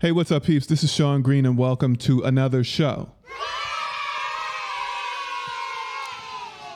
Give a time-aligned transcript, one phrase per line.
[0.00, 0.64] Hey, what's up, peeps?
[0.64, 3.12] This is Sean Green, and welcome to another show.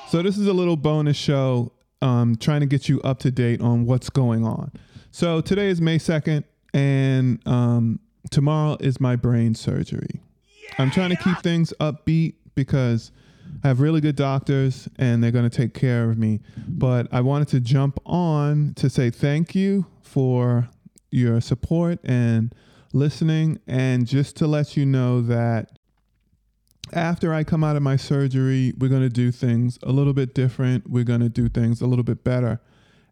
[0.09, 1.73] So, this is a little bonus show
[2.03, 4.73] um, trying to get you up to date on what's going on.
[5.11, 6.45] So, today is May 2nd,
[6.75, 7.99] and um,
[8.31, 10.21] tomorrow is my brain surgery.
[10.77, 13.11] I'm trying to keep things upbeat because
[13.65, 16.41] I have really good doctors and they're going to take care of me.
[16.69, 20.69] But I wanted to jump on to say thank you for
[21.11, 22.55] your support and
[22.95, 25.79] listening, and just to let you know that
[26.93, 30.35] after I come out of my surgery, we're going to do things a little bit
[30.35, 30.89] different.
[30.89, 32.61] We're going to do things a little bit better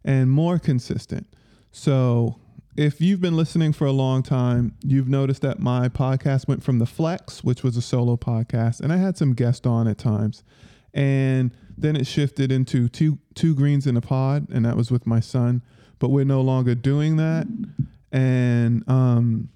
[0.05, 1.27] and more consistent.
[1.71, 2.39] So,
[2.75, 6.79] if you've been listening for a long time, you've noticed that my podcast went from
[6.79, 10.43] the Flex, which was a solo podcast, and I had some guests on at times.
[10.91, 15.05] And then it shifted into two two greens in a pod, and that was with
[15.05, 15.61] my son.
[15.99, 17.47] But we're no longer doing that.
[18.11, 19.49] And um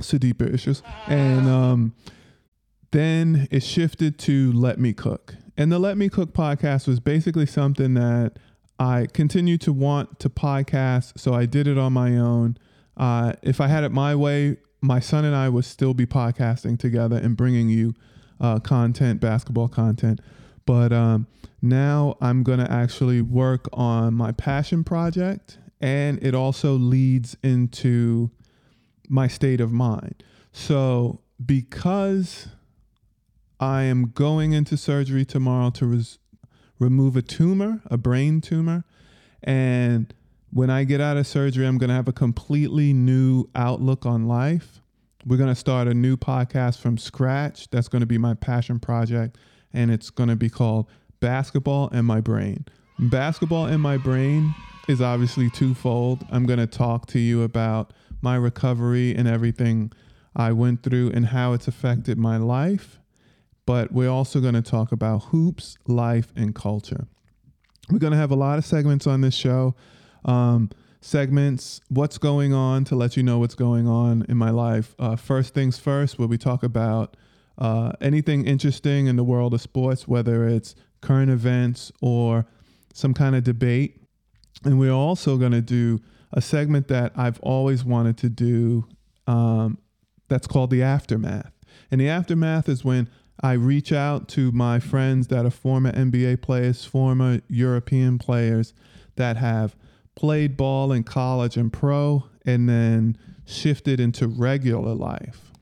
[0.00, 0.82] so deeper issues.
[1.06, 1.94] And um,
[2.90, 5.34] then it shifted to Let Me Cook.
[5.56, 8.38] And the Let Me Cook podcast was basically something that
[8.78, 11.18] I continued to want to podcast.
[11.18, 12.58] So I did it on my own.
[12.96, 16.78] Uh, if I had it my way, my son and I would still be podcasting
[16.78, 17.94] together and bringing you
[18.40, 20.20] uh, content, basketball content.
[20.66, 21.26] But um,
[21.62, 25.58] now I'm going to actually work on my passion project.
[25.80, 28.30] And it also leads into
[29.08, 30.22] my state of mind.
[30.52, 32.48] So, because
[33.60, 36.18] I am going into surgery tomorrow to res-
[36.78, 38.84] remove a tumor, a brain tumor,
[39.42, 40.12] and
[40.52, 44.26] when I get out of surgery, I'm going to have a completely new outlook on
[44.26, 44.80] life.
[45.26, 47.68] We're going to start a new podcast from scratch.
[47.70, 49.36] That's going to be my passion project,
[49.72, 50.88] and it's going to be called
[51.20, 52.64] Basketball and My Brain.
[52.98, 54.54] Basketball and My Brain
[54.88, 56.24] is obviously twofold.
[56.30, 59.92] I'm going to talk to you about my recovery and everything
[60.34, 62.98] I went through and how it's affected my life.
[63.64, 67.08] But we're also going to talk about hoops, life, and culture.
[67.90, 69.74] We're going to have a lot of segments on this show.
[70.24, 74.94] Um, segments, what's going on to let you know what's going on in my life.
[74.98, 77.16] Uh, first things first, where we talk about
[77.58, 82.46] uh, anything interesting in the world of sports, whether it's current events or
[82.92, 84.00] some kind of debate.
[84.64, 86.00] And we're also going to do
[86.32, 88.86] a segment that I've always wanted to do
[89.26, 89.78] um,
[90.28, 91.52] that's called the aftermath.
[91.90, 93.08] And the aftermath is when
[93.40, 98.72] I reach out to my friends that are former NBA players, former European players
[99.16, 99.76] that have
[100.14, 105.52] played ball in college and pro and then shifted into regular life.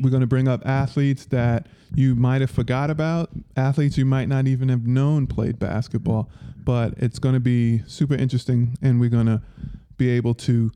[0.00, 4.28] We're going to bring up athletes that you might have forgot about, athletes you might
[4.28, 6.28] not even have known played basketball,
[6.64, 9.42] but it's going to be super interesting and we're going to
[9.96, 10.70] be able to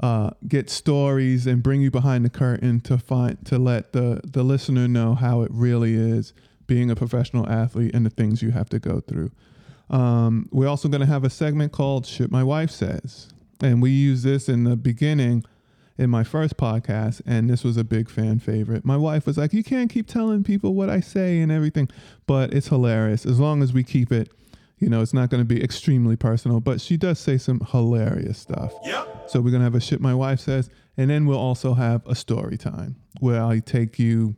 [0.00, 4.42] uh, get stories and bring you behind the curtain to find to let the the
[4.42, 6.34] listener know how it really is
[6.66, 9.30] being a professional athlete and the things you have to go through.
[9.88, 13.30] Um, we're also going to have a segment called "Shit My Wife Says,"
[13.62, 15.44] and we use this in the beginning
[15.98, 18.84] in my first podcast, and this was a big fan favorite.
[18.84, 21.88] My wife was like, "You can't keep telling people what I say and everything,"
[22.26, 24.30] but it's hilarious as long as we keep it
[24.78, 28.38] you know, it's not going to be extremely personal, but she does say some hilarious
[28.38, 28.74] stuff.
[28.84, 29.30] Yep.
[29.30, 32.06] So we're going to have a shit my wife says, and then we'll also have
[32.06, 34.36] a story time where I take you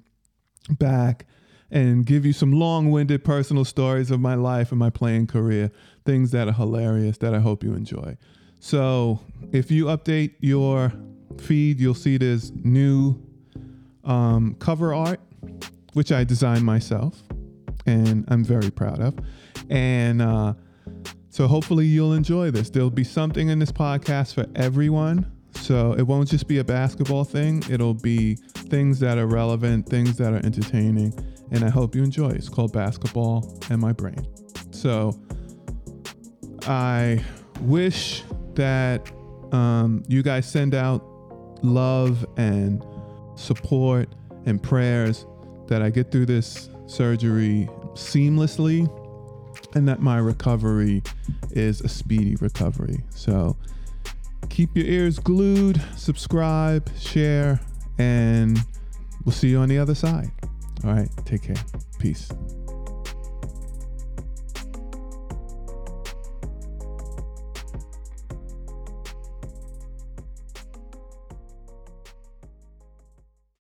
[0.70, 1.26] back
[1.70, 5.70] and give you some long-winded personal stories of my life and my playing career,
[6.04, 8.16] things that are hilarious that I hope you enjoy.
[8.60, 9.20] So,
[9.52, 10.92] if you update your
[11.40, 13.20] feed, you'll see there's new
[14.04, 15.20] um, cover art,
[15.92, 17.22] which I designed myself,
[17.86, 19.14] and I'm very proud of.
[19.70, 20.54] And uh,
[21.30, 22.70] so hopefully you'll enjoy this.
[22.70, 25.30] There'll be something in this podcast for everyone.
[25.54, 30.16] So it won't just be a basketball thing, it'll be things that are relevant, things
[30.18, 31.12] that are entertaining.
[31.50, 32.30] And I hope you enjoy.
[32.30, 34.26] It's called Basketball and My Brain.
[34.70, 35.18] So
[36.66, 37.24] I
[37.62, 38.22] wish
[38.54, 39.10] that
[39.52, 41.04] um, you guys send out
[41.62, 42.84] love and
[43.36, 44.08] support
[44.46, 45.26] and prayers
[45.68, 48.88] that I get through this surgery seamlessly
[49.74, 51.02] and that my recovery
[51.50, 53.02] is a speedy recovery.
[53.10, 53.56] So
[54.48, 57.60] keep your ears glued, subscribe, share,
[57.98, 58.58] and
[59.24, 60.30] we'll see you on the other side.
[60.84, 61.56] All right, take care.
[61.98, 62.28] Peace.